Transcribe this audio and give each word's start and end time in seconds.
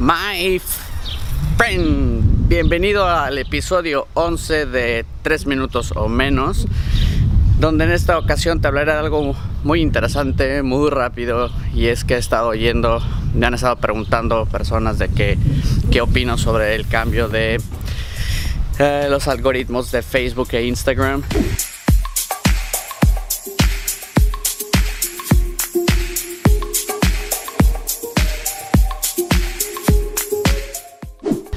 My 0.00 0.58
friend, 1.58 2.48
bienvenido 2.48 3.06
al 3.06 3.36
episodio 3.36 4.08
11 4.14 4.64
de 4.64 5.04
3 5.20 5.44
minutos 5.44 5.92
o 5.94 6.08
menos, 6.08 6.66
donde 7.58 7.84
en 7.84 7.90
esta 7.90 8.16
ocasión 8.16 8.62
te 8.62 8.68
hablaré 8.68 8.92
de 8.92 8.98
algo 8.98 9.36
muy 9.62 9.82
interesante, 9.82 10.62
muy 10.62 10.88
rápido, 10.88 11.50
y 11.74 11.88
es 11.88 12.04
que 12.04 12.14
he 12.14 12.16
estado 12.16 12.48
oyendo, 12.48 13.02
me 13.34 13.44
han 13.44 13.52
estado 13.52 13.76
preguntando 13.76 14.46
personas 14.46 14.98
de 14.98 15.10
qué, 15.10 15.36
qué 15.90 16.00
opino 16.00 16.38
sobre 16.38 16.76
el 16.76 16.88
cambio 16.88 17.28
de 17.28 17.60
eh, 18.78 19.06
los 19.10 19.28
algoritmos 19.28 19.92
de 19.92 20.00
Facebook 20.00 20.48
e 20.52 20.64
Instagram. 20.64 21.22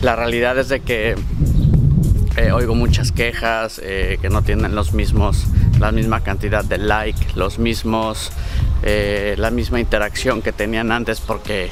La 0.04 0.18
realidad 0.18 0.58
es 0.58 0.68
de 0.68 0.82
que 0.82 1.16
eh, 2.36 2.52
oigo 2.52 2.76
muchas 2.76 3.14
quejas 3.14 3.80
eh, 3.82 4.18
que 4.22 4.30
no 4.30 4.42
tienen 4.42 4.76
los 4.76 4.92
mismos, 4.92 5.46
la 5.80 5.94
misma 5.94 6.20
cantidad 6.20 6.66
de 6.66 6.78
like, 6.78 7.26
los 7.36 7.58
mismos, 7.58 8.34
eh, 8.82 9.36
la 9.38 9.50
misma 9.50 9.80
interacción 9.80 10.42
que 10.42 10.52
tenían 10.52 10.92
antes 10.92 11.22
porque 11.22 11.70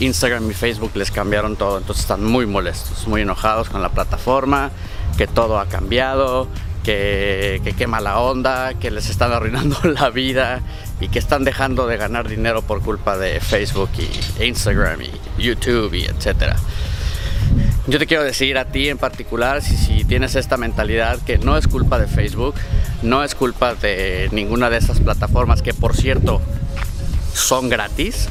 Instagram 0.00 0.50
y 0.50 0.54
Facebook 0.54 0.90
les 0.96 1.12
cambiaron 1.12 1.54
todo, 1.54 1.78
entonces 1.78 2.02
están 2.02 2.24
muy 2.24 2.46
molestos, 2.46 3.06
muy 3.06 3.22
enojados 3.22 3.68
con 3.70 3.80
la 3.80 3.90
plataforma, 3.90 4.72
que 5.16 5.28
todo 5.28 5.60
ha 5.60 5.66
cambiado, 5.66 6.48
que, 6.82 7.60
que 7.62 7.74
quema 7.74 8.00
la 8.00 8.18
onda, 8.18 8.74
que 8.74 8.90
les 8.90 9.08
están 9.08 9.30
arruinando 9.30 9.78
la 9.84 10.10
vida 10.10 10.62
y 11.00 11.06
que 11.06 11.20
están 11.20 11.44
dejando 11.44 11.86
de 11.86 11.96
ganar 11.96 12.28
dinero 12.28 12.62
por 12.62 12.82
culpa 12.82 13.16
de 13.16 13.38
Facebook 13.38 13.90
y 13.98 14.44
Instagram 14.44 15.02
y 15.02 15.12
YouTube 15.40 15.94
y 15.94 16.06
etcétera. 16.06 16.56
Yo 17.86 17.98
te 17.98 18.06
quiero 18.06 18.24
decir 18.24 18.56
a 18.56 18.64
ti 18.64 18.88
en 18.88 18.98
particular, 18.98 19.62
si, 19.62 19.76
si, 19.76 20.04
tienes 20.04 20.34
esta 20.36 20.56
mentalidad, 20.56 21.18
que 21.20 21.38
no 21.38 21.56
es 21.56 21.68
culpa 21.68 21.98
de 21.98 22.06
Facebook, 22.06 22.54
no 23.02 23.22
es 23.22 23.34
culpa 23.34 23.74
de 23.74 24.28
ninguna 24.32 24.70
de 24.70 24.78
estas 24.78 25.00
plataformas, 25.00 25.60
que 25.60 25.74
por 25.74 25.94
cierto 25.94 26.40
son 27.34 27.68
gratis. 27.68 28.28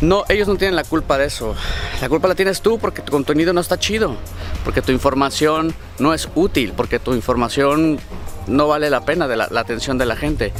No, 0.00 0.24
ellos 0.30 0.48
no 0.48 0.56
tienen 0.56 0.76
la 0.76 0.84
culpa 0.84 1.18
de 1.18 1.26
eso. 1.26 1.54
La 2.00 2.08
culpa 2.08 2.28
la 2.28 2.34
tienes 2.34 2.62
tú 2.62 2.78
porque 2.78 3.02
tu 3.02 3.12
contenido 3.12 3.52
no 3.52 3.60
está 3.60 3.78
chido, 3.78 4.16
porque 4.64 4.80
tu 4.80 4.92
información 4.92 5.74
no 5.98 6.14
es 6.14 6.28
útil, 6.34 6.72
porque 6.74 6.98
tu 6.98 7.12
información 7.12 7.98
no 8.46 8.66
vale 8.66 8.88
la 8.88 9.04
pena 9.04 9.28
de 9.28 9.36
la, 9.36 9.44
atención 9.44 9.98
de 9.98 10.06
la 10.06 10.16
gente. 10.16 10.52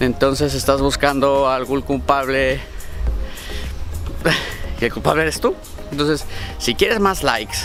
Entonces 0.00 0.54
estás 0.54 0.80
buscando 0.80 1.50
algún 1.50 1.82
culpable. 1.82 2.58
¿Y 4.80 4.84
el 4.86 4.92
culpable 4.92 5.22
eres 5.22 5.40
tú? 5.40 5.54
Entonces, 5.90 6.24
si 6.58 6.74
quieres 6.74 7.00
más 7.00 7.22
likes, 7.22 7.58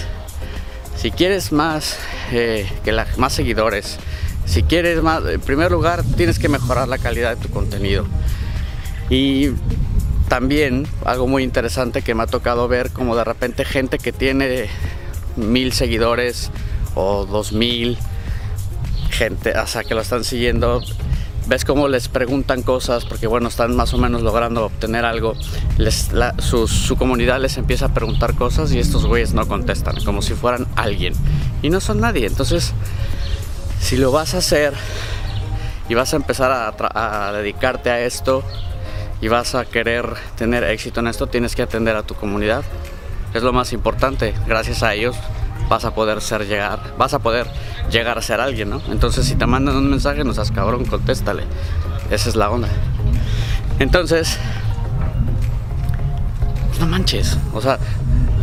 si 0.96 1.12
quieres 1.12 1.52
más, 1.52 1.98
eh, 2.32 2.68
que 2.84 2.92
más 3.18 3.34
seguidores, 3.34 3.98
si 4.46 4.64
quieres 4.64 5.02
más, 5.02 5.24
en 5.26 5.42
primer 5.42 5.72
lugar, 5.72 6.04
tienes 6.18 6.40
que 6.40 6.50
mejorar 6.50 6.88
la 6.88 6.98
calidad 6.98 7.36
de 7.36 7.42
tu 7.42 7.50
contenido. 7.50 8.06
Y 9.10 9.52
también 10.28 10.88
algo 11.04 11.28
muy 11.28 11.44
interesante 11.44 12.02
que 12.02 12.16
me 12.16 12.24
ha 12.24 12.28
tocado 12.28 12.68
ver, 12.68 12.92
como 12.92 13.16
de 13.16 13.24
repente 13.24 13.66
gente 13.66 14.00
que 14.00 14.12
tiene 14.12 14.68
mil 15.36 15.74
seguidores 15.74 16.52
o 16.96 17.26
dos 17.26 17.52
mil, 17.52 17.98
gente, 19.12 19.58
o 19.58 19.68
sea, 19.68 19.84
que 19.84 19.94
lo 19.94 20.02
están 20.02 20.24
siguiendo, 20.24 20.82
ves 21.48 21.66
cómo 21.66 21.88
les 21.88 22.08
preguntan 22.08 22.62
cosas, 22.62 23.06
porque 23.06 23.28
bueno, 23.28 23.48
están 23.48 23.76
más 23.76 23.94
o 23.94 23.98
menos 23.98 24.22
logrando 24.22 24.66
obtener 24.66 25.06
algo, 25.06 25.34
les, 25.78 26.12
la, 26.12 26.36
su, 26.40 26.68
su, 26.68 26.98
comunidad 26.98 27.40
les 27.40 27.58
empieza 27.58 27.88
a 27.88 27.94
preguntar 27.94 28.36
cosas 28.36 28.72
y 28.72 28.80
estos 28.80 29.06
güeyes 29.06 29.34
no 29.34 29.48
contestan, 29.48 29.96
como 30.04 30.22
si 30.22 30.34
fueran 30.34 30.68
alguien. 30.76 31.14
Y 31.62 31.70
no 31.70 31.80
son 31.80 32.00
nadie. 32.00 32.26
Entonces, 32.26 32.74
si 33.80 33.98
lo 33.98 34.12
vas 34.12 34.34
a 34.34 34.40
hacer 34.40 34.74
y 35.90 35.94
vas 35.94 36.14
a 36.14 36.18
empezar 36.18 36.52
a, 36.52 37.28
a 37.28 37.32
dedicarte 37.34 37.90
a 37.90 38.02
esto 38.02 38.44
y 39.22 39.28
vas 39.28 39.56
a 39.56 39.66
querer 39.66 40.06
tener 40.36 40.64
éxito 40.64 41.00
en 41.00 41.08
esto, 41.08 41.28
tienes 41.28 41.56
que 41.56 41.62
atender 41.62 41.96
a 41.96 42.04
tu 42.04 42.16
comunidad. 42.16 42.64
Es 43.34 43.44
lo 43.44 43.54
más 43.54 43.74
importante. 43.74 44.34
Gracias 44.48 44.82
a 44.84 44.94
ellos 44.94 45.16
vas 45.70 45.86
a 45.86 45.94
poder 45.94 46.22
ser 46.22 46.46
llegar, 46.48 46.80
vas 46.98 47.14
a 47.14 47.20
poder 47.20 47.48
llegar 47.92 48.18
a 48.18 48.22
ser 48.22 48.40
alguien, 48.42 48.70
¿no? 48.70 48.82
Entonces 48.90 49.26
si 49.26 49.36
te 49.36 49.46
mandan 49.46 49.76
un 49.76 49.90
mensaje, 49.90 50.24
no 50.24 50.34
seas 50.34 50.52
cabrón, 50.52 50.86
contéstale. 50.86 51.44
Esa 52.10 52.30
es 52.30 52.36
la 52.36 52.50
onda. 52.50 52.70
Entonces, 53.80 54.38
no 56.80 56.88
manches, 56.88 57.38
o 57.54 57.62
sea, 57.62 57.80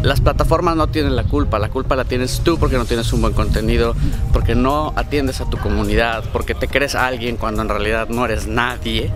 las 0.02 0.20
plataformas 0.20 0.74
no 0.76 0.88
tienen 0.88 1.14
la 1.14 1.24
culpa, 1.24 1.58
la 1.58 1.68
culpa 1.68 1.94
la 1.94 2.04
tienes 2.04 2.40
tú 2.40 2.58
porque 2.58 2.76
no 2.76 2.84
tienes 2.84 3.12
un 3.12 3.22
buen 3.22 3.34
contenido, 3.34 3.94
porque 4.32 4.54
no 4.54 4.92
atiendes 4.96 5.40
a 5.40 5.48
tu 5.48 5.58
comunidad, 5.58 6.24
porque 6.32 6.54
te 6.54 6.66
crees 6.66 6.94
a 6.94 7.06
alguien 7.06 7.36
cuando 7.36 7.62
en 7.62 7.68
realidad 7.68 8.08
no 8.08 8.24
eres 8.24 8.46
nadie. 8.46 9.12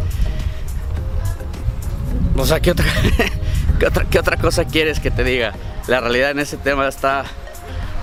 O 2.36 2.47
sea, 2.47 2.60
¿qué 2.60 2.70
otra, 2.70 2.86
qué 3.81 3.86
otra, 3.86 4.04
qué 4.04 4.19
otra 4.19 4.36
cosa 4.36 4.65
quieres 4.65 5.00
que 5.00 5.10
te 5.10 5.25
diga? 5.25 5.54
La 5.88 6.00
realidad 6.00 6.31
en 6.31 6.38
ese 6.38 6.56
tema 6.56 6.86
está 6.86 7.25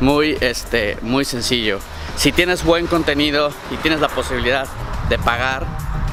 muy, 0.02 0.38
este, 0.42 0.98
muy 1.02 1.24
sencillo. 1.24 1.80
Si 2.16 2.32
tienes 2.32 2.64
buen 2.64 2.88
contenido 2.88 3.52
y 3.72 3.76
tienes 3.78 4.00
la 4.00 4.08
posibilidad 4.08 4.68
de 5.10 5.18
pagar, 5.18 5.66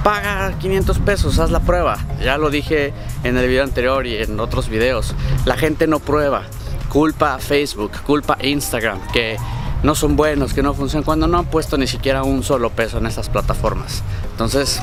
paga 0.02 0.52
500 0.58 0.98
pesos, 0.98 1.38
haz 1.38 1.50
la 1.50 1.60
prueba. 1.60 1.98
Ya 2.22 2.38
lo 2.38 2.50
dije 2.50 2.92
en 3.22 3.36
el 3.36 3.46
video 3.48 3.62
anterior 3.62 4.06
y 4.06 4.16
en 4.16 4.40
otros 4.40 4.68
videos. 4.68 5.14
La 5.44 5.56
gente 5.56 5.86
no 5.86 6.00
prueba. 6.00 6.44
Culpa 6.88 7.38
Facebook, 7.38 7.92
culpa 8.04 8.36
Instagram, 8.40 8.98
que 9.12 9.36
no 9.82 9.94
son 9.94 10.16
buenos, 10.16 10.52
que 10.52 10.62
no 10.62 10.74
funcionan, 10.74 11.04
cuando 11.04 11.28
no 11.28 11.38
han 11.38 11.46
puesto 11.46 11.78
ni 11.78 11.86
siquiera 11.86 12.24
un 12.24 12.42
solo 12.42 12.70
peso 12.70 12.98
en 12.98 13.06
estas 13.06 13.28
plataformas. 13.28 14.02
Entonces, 14.32 14.82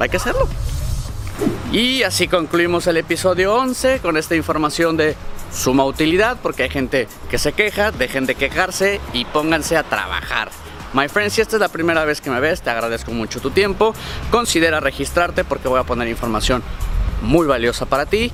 hay 0.00 0.08
que 0.08 0.16
hacerlo. 0.16 0.48
Y 1.72 2.04
así 2.04 2.28
concluimos 2.28 2.86
el 2.86 2.96
episodio 2.96 3.54
11 3.54 3.98
con 3.98 4.16
esta 4.16 4.36
información 4.36 4.96
de 4.96 5.16
suma 5.52 5.84
utilidad 5.84 6.38
porque 6.40 6.62
hay 6.62 6.70
gente 6.70 7.08
que 7.28 7.38
se 7.38 7.52
queja, 7.52 7.90
dejen 7.90 8.24
de 8.24 8.36
quejarse 8.36 9.00
y 9.12 9.24
pónganse 9.24 9.76
a 9.76 9.82
trabajar. 9.82 10.50
My 10.92 11.08
friend, 11.08 11.30
si 11.30 11.40
esta 11.40 11.56
es 11.56 11.60
la 11.60 11.68
primera 11.68 12.04
vez 12.04 12.20
que 12.20 12.30
me 12.30 12.40
ves, 12.40 12.62
te 12.62 12.70
agradezco 12.70 13.10
mucho 13.10 13.40
tu 13.40 13.50
tiempo. 13.50 13.94
Considera 14.30 14.78
registrarte 14.78 15.44
porque 15.44 15.66
voy 15.66 15.80
a 15.80 15.82
poner 15.82 16.08
información 16.08 16.62
muy 17.20 17.46
valiosa 17.46 17.84
para 17.84 18.06
ti. 18.06 18.30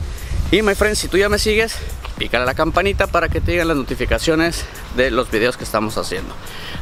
Y 0.51 0.61
my 0.61 0.75
friend, 0.75 0.95
si 0.95 1.09
tú 1.09 1.17
ya 1.17 1.31
me 1.31 1.39
sigues, 1.39 1.77
pícale 2.19 2.43
a 2.43 2.47
la 2.47 2.55
campanita 2.55 3.07
para 3.07 3.31
que 3.31 3.41
te 3.41 3.53
lleguen 3.53 3.69
las 3.69 3.77
notificaciones 3.79 4.67
de 4.95 5.11
los 5.11 5.31
videos 5.31 5.57
que 5.57 5.65
estamos 5.65 5.97
haciendo. 5.97 6.35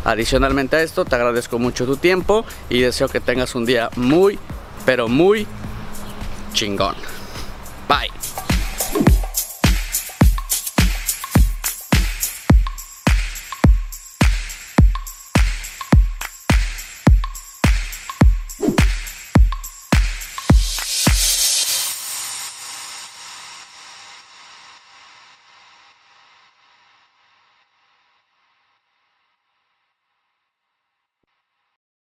Adicionalmente 0.04 0.76
a 0.76 0.82
esto, 0.82 1.04
te 1.04 1.14
agradezco 1.14 1.60
mucho 1.60 1.86
tu 1.86 1.96
tiempo 1.96 2.44
y 2.68 2.80
deseo 2.80 3.08
que 3.08 3.20
tengas 3.20 3.54
un 3.54 3.64
día 3.64 3.88
muy, 3.94 4.38
pero 4.84 5.08
muy 5.08 5.46
Chingon. 6.52 7.19